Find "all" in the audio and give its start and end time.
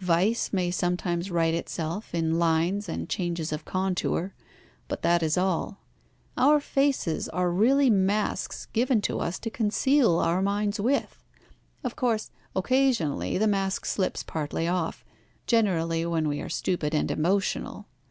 5.38-5.80